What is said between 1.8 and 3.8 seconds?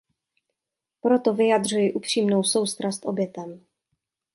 upřímnou soustrast obětem.